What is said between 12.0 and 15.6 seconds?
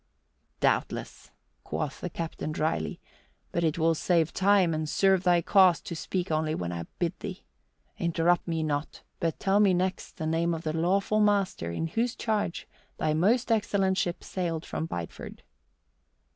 charge thy most excellent ship sailed from Bideford."